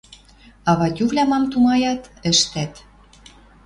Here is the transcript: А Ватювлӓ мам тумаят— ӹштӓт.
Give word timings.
А 0.69 0.71
Ватювлӓ 0.79 1.23
мам 1.31 1.43
тумаят— 1.51 2.01
ӹштӓт. 2.31 2.73